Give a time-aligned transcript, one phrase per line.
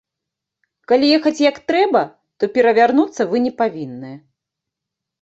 [0.91, 2.03] Калі ехаць як трэба,
[2.39, 4.13] то перавярнуцца вы не павінны.